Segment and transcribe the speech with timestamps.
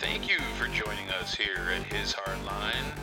[0.00, 2.94] Thank you for joining us here at His Hardline.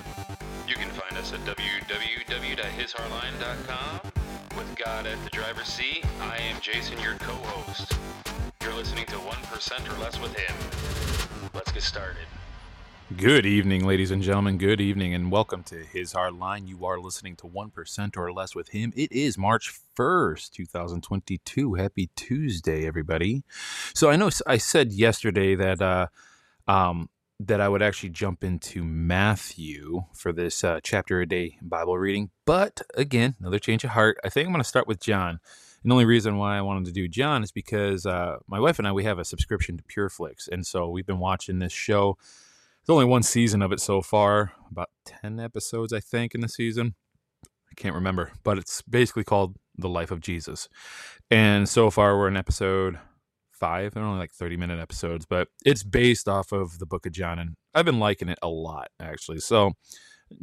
[0.66, 4.12] You can find us at www.hishardline.com.
[4.57, 7.98] With God at the driver's seat, I am Jason, your co host.
[8.63, 10.55] You're listening to 1% or Less with Him.
[11.54, 12.27] Let's get started.
[13.18, 14.57] Good evening, ladies and gentlemen.
[14.57, 16.66] Good evening, and welcome to His Hard Line.
[16.66, 18.93] You are listening to 1% or Less with Him.
[18.96, 21.73] It is March 1st, 2022.
[21.73, 23.43] Happy Tuesday, everybody.
[23.93, 26.07] So I know I said yesterday that uh,
[26.68, 31.98] um, that I would actually jump into Matthew for this uh, chapter a day Bible
[31.98, 32.30] reading.
[32.46, 34.18] But again, another change of heart.
[34.24, 35.40] I think I'm going to start with John.
[35.84, 38.80] And the only reason why I wanted to do John is because uh, my wife
[38.80, 42.18] and I we have a subscription to PureFlix, and so we've been watching this show.
[42.86, 46.50] There's only one season of it so far, about ten episodes, I think, in the
[46.50, 46.96] season.
[47.44, 50.70] I can't remember, but it's basically called The Life of Jesus.
[51.29, 52.98] And so far, we're in episode
[53.66, 53.94] five.
[53.94, 57.40] They're only like 30 minute episodes, but it's based off of the book of John.
[57.40, 59.40] And I've been liking it a lot, actually.
[59.40, 59.74] So,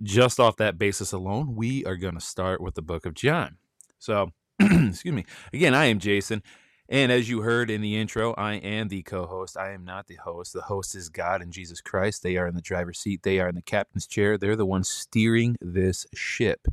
[0.02, 3.58] just off that basis alone, we are going to start with the book of John.
[3.98, 5.24] So, excuse me.
[5.52, 6.42] Again, I am Jason.
[6.88, 9.56] And as you heard in the intro, I am the co host.
[9.56, 10.52] I am not the host.
[10.52, 12.24] The host is God and Jesus Christ.
[12.24, 14.36] They are in the driver's seat, they are in the captain's chair.
[14.36, 16.66] They're the ones steering this ship.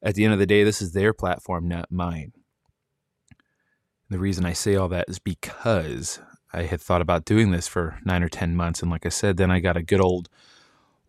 [0.00, 2.32] At the end of the day, this is their platform, not mine.
[4.10, 6.20] The reason I say all that is because
[6.52, 8.82] I had thought about doing this for nine or 10 months.
[8.82, 10.28] And like I said, then I got a good old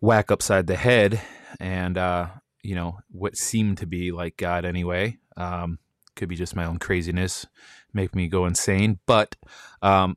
[0.00, 1.20] whack upside the head.
[1.60, 2.28] And, uh,
[2.62, 5.18] you know, what seemed to be like God anyway.
[5.36, 5.78] Um,
[6.16, 7.46] could be just my own craziness,
[7.92, 8.98] make me go insane.
[9.06, 9.36] But
[9.82, 10.16] um,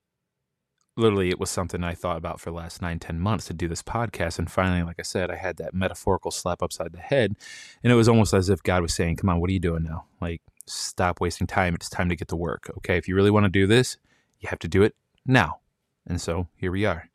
[0.97, 3.67] literally, it was something I thought about for the last nine, ten months to do
[3.67, 4.39] this podcast.
[4.39, 7.35] And finally, like I said, I had that metaphorical slap upside the head.
[7.83, 9.83] And it was almost as if God was saying, Come on, what are you doing
[9.83, 10.05] now?
[10.21, 11.75] Like, stop wasting time.
[11.75, 12.71] It's time to get to work.
[12.77, 12.97] Okay.
[12.97, 13.97] If you really want to do this,
[14.39, 15.59] you have to do it now.
[16.07, 17.09] And so here we are.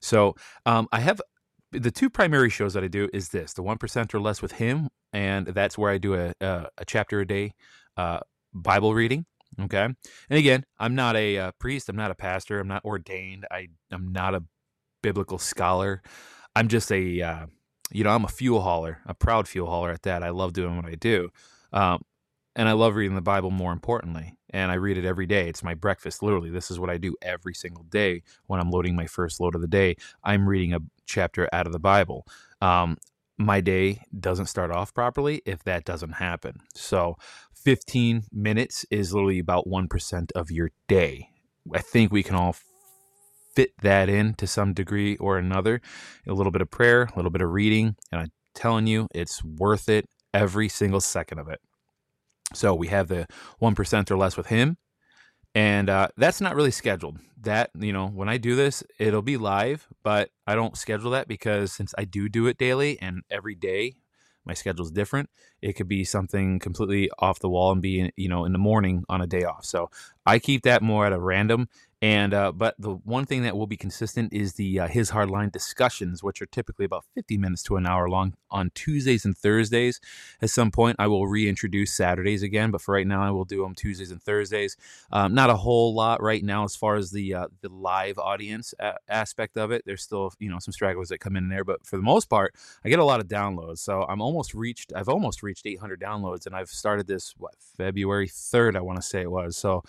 [0.00, 0.34] So
[0.66, 1.20] um, I have
[1.72, 4.88] the two primary shows that I do is this the 1% or less with him.
[5.12, 7.54] And that's where I do a, a, a chapter a day
[7.96, 8.20] uh,
[8.52, 9.26] Bible reading.
[9.60, 9.84] Okay.
[9.84, 9.96] And
[10.30, 11.88] again, I'm not a uh, priest.
[11.88, 12.60] I'm not a pastor.
[12.60, 13.46] I'm not ordained.
[13.50, 14.44] I, I'm not a
[15.02, 16.02] biblical scholar.
[16.54, 17.46] I'm just a, uh,
[17.92, 20.22] you know, I'm a fuel hauler, a proud fuel hauler at that.
[20.22, 21.30] I love doing what I do.
[21.72, 22.02] Um,
[22.56, 24.36] and I love reading the Bible more importantly.
[24.52, 25.48] And I read it every day.
[25.48, 26.22] It's my breakfast.
[26.22, 29.54] Literally, this is what I do every single day when I'm loading my first load
[29.54, 29.96] of the day.
[30.24, 32.26] I'm reading a chapter out of the Bible.
[32.60, 32.96] Um,
[33.38, 36.60] my day doesn't start off properly if that doesn't happen.
[36.74, 37.16] So,
[37.54, 41.28] 15 minutes is literally about 1% of your day.
[41.72, 42.56] I think we can all
[43.54, 45.80] fit that in to some degree or another.
[46.26, 49.44] A little bit of prayer, a little bit of reading, and I'm telling you, it's
[49.44, 51.60] worth it every single second of it.
[52.54, 53.26] So we have the
[53.60, 54.76] 1% or less with him.
[55.54, 57.18] And uh, that's not really scheduled.
[57.42, 61.26] That, you know, when I do this, it'll be live, but I don't schedule that
[61.26, 63.94] because since I do do it daily and every day,
[64.44, 65.28] my schedule is different.
[65.60, 69.04] It could be something completely off the wall and be, you know, in the morning
[69.08, 69.64] on a day off.
[69.64, 69.90] So
[70.24, 71.68] I keep that more at a random
[72.02, 75.52] and uh, but the one thing that will be consistent is the uh, his hardline
[75.52, 80.00] discussions, which are typically about 50 minutes to an hour long on Tuesdays and Thursdays.
[80.40, 83.62] At some point, I will reintroduce Saturdays again, but for right now, I will do
[83.62, 84.78] them Tuesdays and Thursdays.
[85.12, 88.72] Um, not a whole lot right now as far as the uh, the live audience
[88.80, 89.82] a- aspect of it.
[89.84, 92.54] There's still you know some stragglers that come in there, but for the most part,
[92.82, 93.80] I get a lot of downloads.
[93.80, 94.94] So I'm almost reached.
[94.96, 99.06] I've almost reached 800 downloads, and I've started this what February 3rd, I want to
[99.06, 99.58] say it was.
[99.58, 99.82] So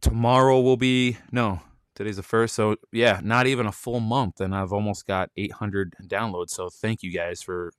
[0.00, 1.60] tomorrow will be no
[1.94, 5.94] today's the first so yeah not even a full month and i've almost got 800
[6.04, 7.72] downloads so thank you guys for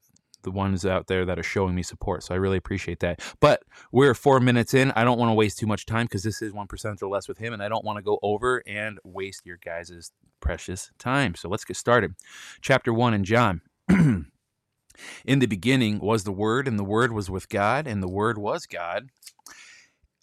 [0.43, 3.21] the ones out there that are showing me support so i really appreciate that.
[3.39, 6.41] But we're four minutes in i don't want to waste too much time because this
[6.41, 9.45] is 1% or less with him and i don't want to go over and waste
[9.45, 12.15] your guys' precious time so let's get started.
[12.61, 13.61] Chapter 1 in john.
[15.25, 18.37] In the beginning was the word and the word was with god and the word
[18.37, 19.09] was god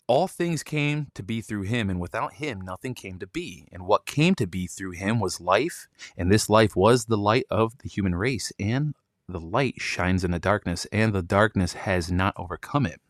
[0.09, 3.69] all things came to be through him, and without him nothing came to be.
[3.71, 7.45] And what came to be through him was life, and this life was the light
[7.51, 8.51] of the human race.
[8.59, 8.95] And
[9.29, 13.01] the light shines in the darkness, and the darkness has not overcome it.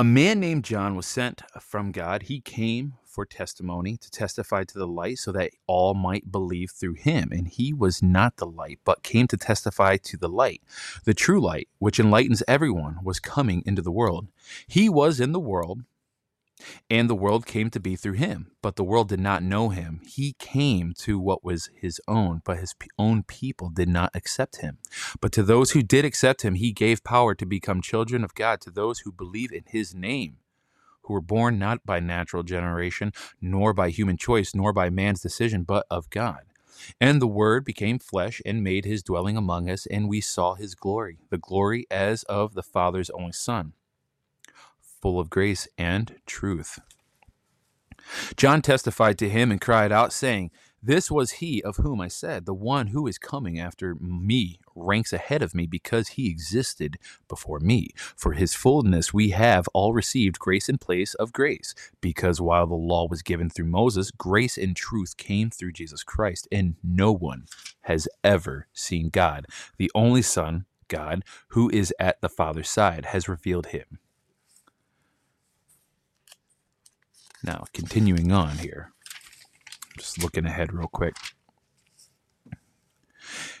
[0.00, 2.22] A man named John was sent from God.
[2.22, 6.94] He came for testimony to testify to the light so that all might believe through
[6.94, 7.28] him.
[7.30, 10.62] And he was not the light, but came to testify to the light.
[11.04, 14.28] The true light, which enlightens everyone, was coming into the world.
[14.66, 15.82] He was in the world,
[16.88, 20.00] and the world came to be through him, but the world did not know him.
[20.06, 24.78] He came to what was his own, but his own people did not accept him.
[25.20, 28.60] But to those who did accept him, he gave power to become children of God,
[28.62, 30.38] to those who believe in his name
[31.10, 35.64] who were born not by natural generation, nor by human choice, nor by man's decision,
[35.64, 36.42] but of God.
[37.00, 40.76] And the Word became flesh and made his dwelling among us, and we saw his
[40.76, 43.72] glory, the glory as of the Father's only Son,
[45.00, 46.78] full of grace and truth.
[48.36, 50.50] John testified to him and cried out, saying,
[50.82, 55.12] This was he of whom I said, The one who is coming after me ranks
[55.12, 56.96] ahead of me because he existed
[57.28, 57.90] before me.
[58.16, 62.74] For his fullness we have all received grace in place of grace, because while the
[62.74, 67.44] law was given through Moses, grace and truth came through Jesus Christ, and no one
[67.82, 69.46] has ever seen God.
[69.76, 73.98] The only Son, God, who is at the Father's side, has revealed him.
[77.42, 78.92] Now, continuing on here,
[79.96, 81.14] just looking ahead real quick.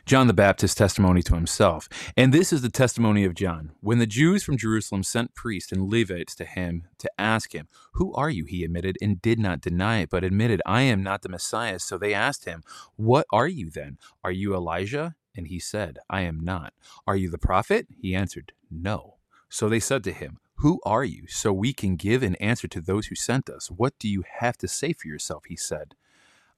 [0.04, 1.88] John the Baptist's testimony to himself.
[2.16, 3.72] And this is the testimony of John.
[3.80, 8.12] When the Jews from Jerusalem sent priests and Levites to him to ask him, Who
[8.14, 8.44] are you?
[8.44, 11.78] he admitted, and did not deny it, but admitted, I am not the Messiah.
[11.78, 12.62] So they asked him,
[12.96, 13.98] What are you then?
[14.24, 15.14] Are you Elijah?
[15.36, 16.72] And he said, I am not.
[17.06, 17.86] Are you the prophet?
[18.00, 19.16] He answered, No.
[19.48, 21.26] So they said to him, Who are you?
[21.26, 23.70] So we can give an answer to those who sent us.
[23.70, 25.44] What do you have to say for yourself?
[25.46, 25.94] He said,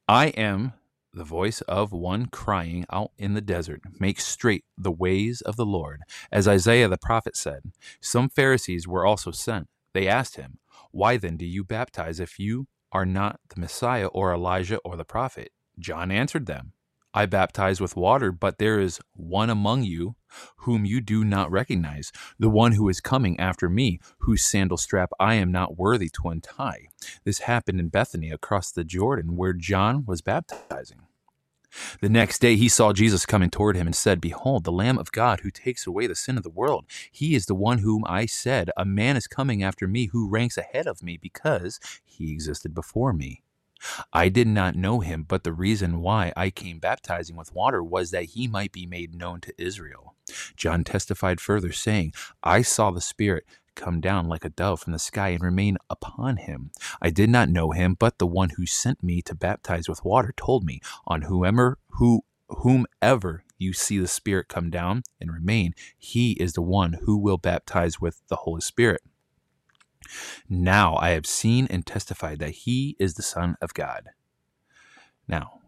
[0.08, 0.72] I am
[1.14, 5.64] the voice of one crying out in the desert, Make straight the ways of the
[5.64, 6.00] Lord.
[6.32, 7.70] As Isaiah the prophet said,
[8.00, 9.68] some Pharisees were also sent.
[9.94, 10.58] They asked him,
[10.90, 15.04] Why then do you baptize if you are not the Messiah or Elijah or the
[15.04, 15.52] prophet?
[15.78, 16.72] John answered them,
[17.14, 20.16] I baptize with water, but there is one among you
[20.56, 25.10] whom you do not recognize, the one who is coming after me, whose sandal strap
[25.20, 26.86] I am not worthy to untie.
[27.24, 31.02] This happened in Bethany across the Jordan, where John was baptizing.
[32.00, 35.12] The next day he saw Jesus coming toward him and said, Behold, the Lamb of
[35.12, 36.84] God who takes away the sin of the world.
[37.10, 40.58] He is the one whom I said, A man is coming after me who ranks
[40.58, 43.42] ahead of me because he existed before me.
[44.12, 48.10] I did not know him, but the reason why I came baptizing with water was
[48.10, 50.14] that he might be made known to Israel.
[50.56, 52.12] John testified further, saying,
[52.42, 53.44] I saw the Spirit
[53.74, 56.70] come down like a dove from the sky and remain upon him.
[57.00, 60.32] I did not know him, but the one who sent me to baptize with water
[60.36, 66.32] told me, On whomever who whomever you see the Spirit come down and remain, he
[66.32, 69.02] is the one who will baptize with the Holy Spirit.
[70.48, 74.10] Now I have seen and testified that he is the Son of God.
[75.28, 75.60] Now,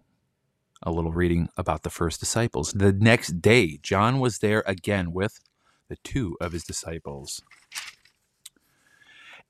[0.83, 2.73] a little reading about the first disciples.
[2.73, 5.41] The next day, John was there again with
[5.89, 7.43] the two of his disciples.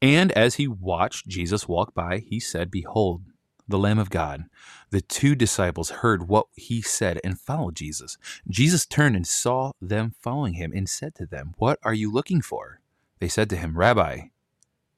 [0.00, 3.22] And as he watched Jesus walk by, he said, Behold,
[3.66, 4.44] the Lamb of God.
[4.90, 8.18] The two disciples heard what he said and followed Jesus.
[8.48, 12.42] Jesus turned and saw them following him and said to them, What are you looking
[12.42, 12.80] for?
[13.20, 14.28] They said to him, Rabbi,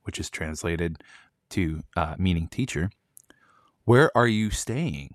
[0.07, 1.03] which is translated
[1.51, 2.91] to uh, meaning teacher,
[3.85, 5.15] where are you staying?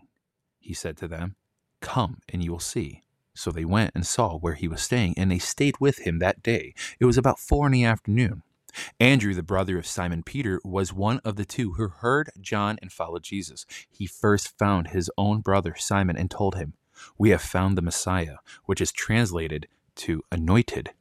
[0.60, 1.36] He said to them,
[1.82, 3.02] Come and you will see.
[3.34, 6.44] So they went and saw where he was staying, and they stayed with him that
[6.44, 6.74] day.
[7.00, 8.44] It was about four in the afternoon.
[9.00, 12.92] Andrew, the brother of Simon Peter, was one of the two who heard John and
[12.92, 13.66] followed Jesus.
[13.90, 16.74] He first found his own brother Simon and told him,
[17.18, 20.92] We have found the Messiah, which is translated to anointed.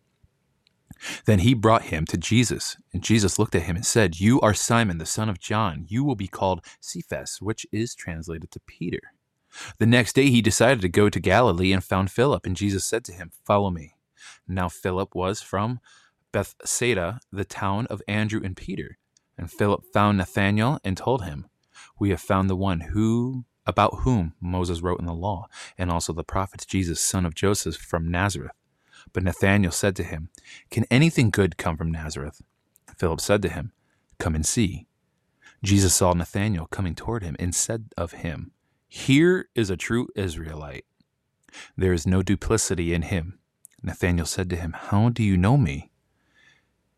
[1.24, 4.54] Then he brought him to Jesus, and Jesus looked at him and said, You are
[4.54, 5.86] Simon, the son of John.
[5.88, 9.00] You will be called Cephas, which is translated to Peter.
[9.78, 13.04] The next day he decided to go to Galilee and found Philip, and Jesus said
[13.04, 13.94] to him, Follow me.
[14.46, 15.80] Now Philip was from
[16.32, 18.98] Bethsaida, the town of Andrew and Peter.
[19.36, 21.46] And Philip found Nathanael and told him,
[21.98, 25.46] We have found the one who about whom Moses wrote in the law,
[25.78, 28.52] and also the prophets, Jesus, son of Joseph from Nazareth.
[29.12, 30.28] But Nathanael said to him,
[30.70, 32.42] Can anything good come from Nazareth?
[32.96, 33.72] Philip said to him,
[34.18, 34.86] Come and see.
[35.62, 38.52] Jesus saw Nathanael coming toward him and said of him,
[38.88, 40.84] Here is a true Israelite.
[41.76, 43.38] There is no duplicity in him.
[43.82, 45.90] Nathanael said to him, How do you know me?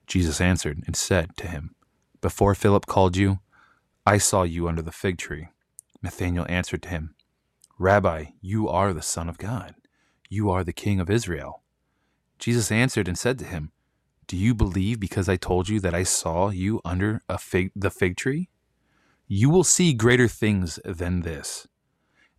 [0.07, 1.75] Jesus answered and said to him,
[2.21, 3.39] Before Philip called you,
[4.05, 5.49] I saw you under the fig tree.
[6.03, 7.15] Nathanael answered to him,
[7.79, 9.75] Rabbi, you are the Son of God.
[10.29, 11.62] You are the King of Israel.
[12.43, 13.71] Jesus answered and said to him,
[14.27, 17.89] Do you believe because I told you that I saw you under a fig, the
[17.89, 18.49] fig tree?
[19.29, 21.69] You will see greater things than this.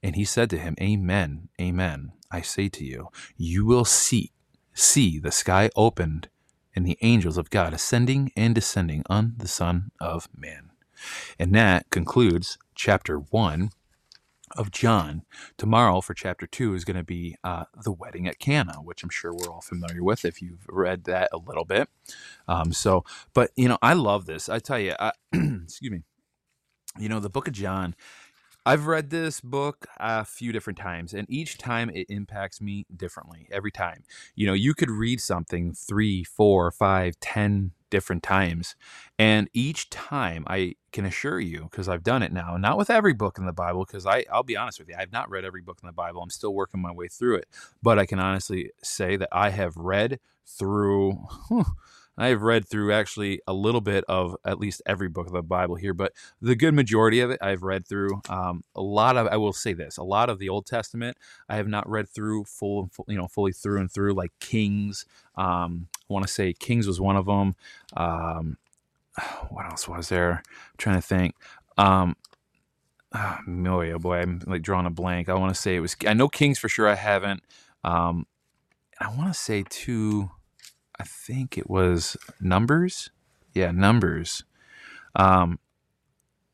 [0.04, 2.12] And he said to him, Amen, amen.
[2.30, 3.08] I say to you,
[3.38, 4.34] you will see,
[4.74, 6.28] see the sky opened
[6.76, 10.72] and the angels of God ascending and descending on the Son of Man.
[11.40, 13.70] And that concludes chapter one
[14.58, 15.24] of John.
[15.58, 19.10] Tomorrow for chapter two is going to be uh, the wedding at Cana, which I'm
[19.10, 21.90] sure we're all familiar with if you've read that a little bit.
[22.48, 24.50] Um, so, but you know, I love this.
[24.50, 26.02] I tell you, I, excuse me.
[27.00, 27.96] You know, the book of John.
[28.66, 33.48] I've read this book a few different times, and each time it impacts me differently.
[33.52, 34.04] Every time,
[34.36, 38.76] you know, you could read something three, four, five, ten different times.
[39.20, 43.14] And each time I can assure you, because I've done it now, not with every
[43.14, 45.78] book in the Bible, because I'll be honest with you, I've not read every book
[45.84, 46.24] in the Bible.
[46.24, 47.48] I'm still working my way through it.
[47.84, 51.12] But I can honestly say that I have read through.
[51.50, 51.66] Whew,
[52.18, 55.42] I have read through actually a little bit of at least every book of the
[55.42, 58.22] Bible here, but the good majority of it I've read through.
[58.30, 61.18] Um, a lot of I will say this: a lot of the Old Testament
[61.50, 65.06] I have not read through full, full you know, fully through and through, like Kings.
[65.36, 67.56] Um, I want to say Kings was one of them.
[67.98, 68.58] Um,
[69.50, 70.44] what else was there?
[70.46, 71.36] I'm trying to think.
[71.78, 72.16] Um,
[73.16, 75.30] oh, boy, oh boy, I'm like drawing a blank.
[75.30, 75.96] I want to say it was.
[76.08, 76.88] I know Kings for sure.
[76.88, 77.44] I haven't.
[77.84, 78.28] Um,
[79.00, 80.32] I want to say too.
[81.00, 83.10] I think it was Numbers.
[83.54, 84.44] Yeah, Numbers.
[85.16, 85.60] Um,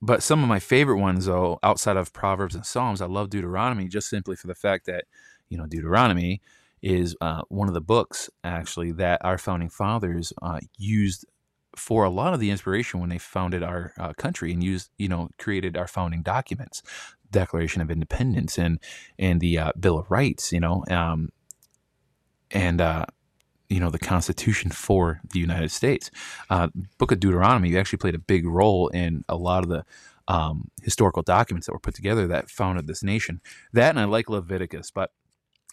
[0.01, 3.87] but some of my favorite ones, though, outside of Proverbs and Psalms, I love Deuteronomy
[3.87, 5.05] just simply for the fact that,
[5.49, 6.41] you know, Deuteronomy
[6.81, 11.25] is uh, one of the books actually that our founding fathers uh, used
[11.75, 15.09] for a lot of the inspiration when they founded our uh, country and used, you
[15.09, 16.81] know, created our founding documents,
[17.31, 18.79] Declaration of Independence and
[19.17, 21.29] and the uh, Bill of Rights, you know, um,
[22.51, 23.05] and uh,
[23.69, 26.11] you know the Constitution for the United States.
[26.49, 29.85] Uh, Book of Deuteronomy actually played a big role in a lot of the
[30.27, 33.41] um, historical documents that were put together that founded this nation.
[33.73, 35.11] That and I like Leviticus, but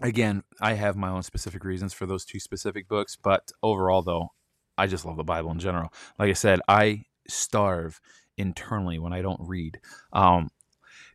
[0.01, 3.17] again, I have my own specific reasons for those two specific books.
[3.17, 4.33] But overall, though,
[4.79, 5.93] I just love the Bible in general.
[6.19, 8.01] Like I said, I starve
[8.37, 9.81] internally when I don't read.
[10.13, 10.51] Um,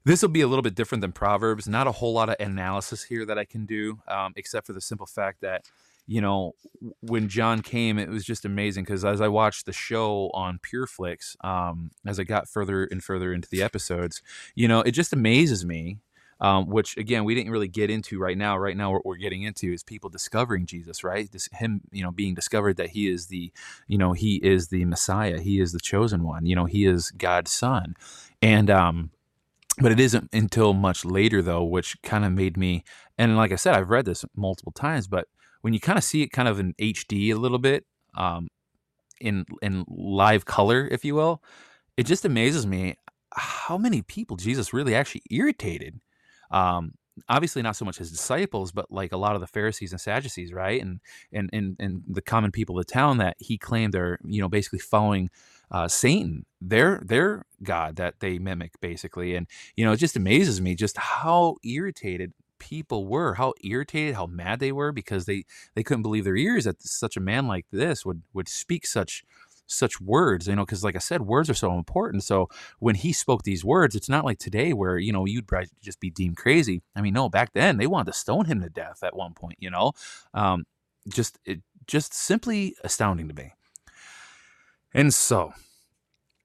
[0.03, 1.67] this will be a little bit different than Proverbs.
[1.67, 4.81] Not a whole lot of analysis here that I can do, um, except for the
[4.81, 5.65] simple fact that
[6.08, 6.55] you know,
[7.01, 11.36] when John came, it was just amazing because as I watched the show on PureFlix,
[11.46, 14.22] um, as I got further and further into the episodes,
[14.55, 16.00] you know, it just amazes me.
[16.39, 18.58] Um, which again we didn't really get into right now.
[18.58, 21.31] Right now, what we're getting into is people discovering Jesus, right?
[21.31, 23.51] This him, you know, being discovered that he is the,
[23.88, 27.12] you know, he is the Messiah, he is the chosen one, you know, he is
[27.12, 27.93] God's son,
[28.41, 29.12] and um,
[29.77, 32.84] but it isn't until much later though, which kind of made me.
[33.20, 35.27] And like I said, I've read this multiple times, but
[35.62, 38.48] when you kind of see it kind of in HD a little bit, um,
[39.20, 41.44] in in live color, if you will,
[41.98, 42.96] it just amazes me
[43.34, 46.00] how many people Jesus really actually irritated.
[46.51, 46.94] Um,
[47.30, 50.53] obviously not so much his disciples, but like a lot of the Pharisees and Sadducees,
[50.53, 50.82] right?
[50.82, 51.00] And
[51.32, 54.50] and and and the common people of the town that he claimed are, you know,
[54.50, 55.30] basically following
[55.72, 59.36] uh, Satan, their their god that they mimic, basically.
[59.36, 64.27] And you know, it just amazes me just how irritated people were, how irritated, how
[64.27, 67.65] mad they were because they they couldn't believe their ears that such a man like
[67.72, 69.24] this would would speak such
[69.65, 72.24] such words you know because like i said words are so important.
[72.24, 72.50] So
[72.80, 75.50] when he spoke these words it's not like today where you know you'd
[75.82, 76.84] just be deemed crazy.
[76.96, 79.58] I mean no back then they wanted to stone him to death at one point
[79.60, 79.94] you know?
[80.34, 80.65] Um,
[81.10, 83.53] just it just simply astounding to me.
[84.94, 85.53] And so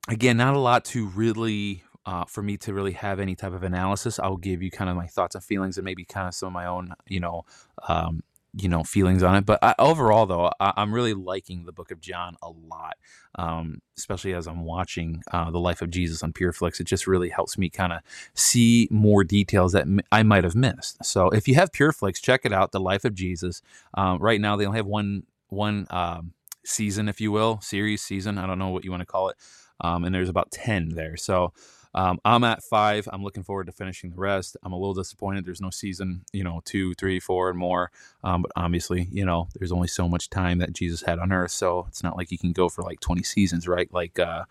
[0.08, 3.62] again not a lot to really uh, for me to really have any type of
[3.62, 4.18] analysis.
[4.18, 6.52] I'll give you kind of my thoughts and feelings, and maybe kind of some of
[6.52, 7.44] my own, you know,
[7.88, 8.22] um,
[8.54, 9.44] you know, feelings on it.
[9.44, 12.96] But I, overall, though, I, am really liking the Book of John a lot,
[13.34, 16.80] um, especially as I'm watching uh, the Life of Jesus on PureFlix.
[16.80, 18.00] It just really helps me kind of
[18.34, 21.04] see more details that m- I might have missed.
[21.04, 23.60] So if you have PureFlix, check it out, The Life of Jesus.
[23.94, 26.32] Um, right now, they only have one one um,
[26.64, 28.38] season, if you will, series season.
[28.38, 29.36] I don't know what you want to call it.
[29.80, 31.16] Um, and there's about 10 there.
[31.16, 31.52] So
[31.96, 33.08] um, I'm at five.
[33.10, 34.56] I'm looking forward to finishing the rest.
[34.62, 35.46] I'm a little disappointed.
[35.46, 37.90] There's no season, you know, two, three, four, and more.
[38.22, 41.52] Um, but obviously, you know, there's only so much time that Jesus had on earth.
[41.52, 43.92] So it's not like you can go for like 20 seasons, right?
[43.92, 44.44] Like, uh,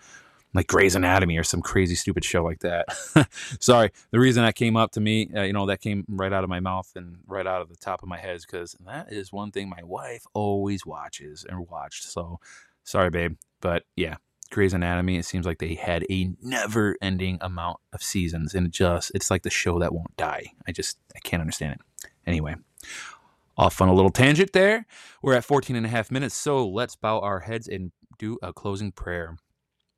[0.56, 2.86] like Grey's Anatomy or some crazy stupid show like that.
[3.60, 6.44] Sorry, the reason that came up to me, uh, you know, that came right out
[6.44, 9.12] of my mouth and right out of the top of my head is because that
[9.12, 12.06] is one thing my wife always watches and watched.
[12.06, 12.40] So
[12.86, 14.16] sorry, babe, but yeah,
[14.56, 19.12] Grey's Anatomy, it seems like they had a never ending amount of seasons and just
[19.14, 20.54] it's like the show that won't die.
[20.66, 22.10] I just I can't understand it.
[22.26, 22.56] Anyway,
[23.58, 24.86] off on a little tangent there.
[25.22, 28.54] We're at 14 and a half minutes, so let's bow our heads and do a
[28.54, 29.36] closing prayer.